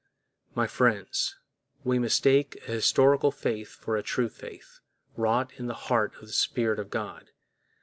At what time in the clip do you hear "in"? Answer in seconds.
5.59-5.67